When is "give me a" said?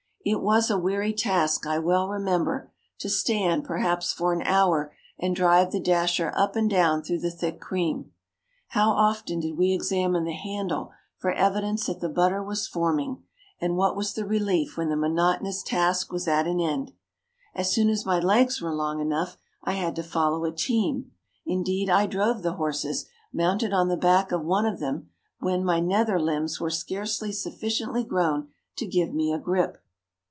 28.85-29.39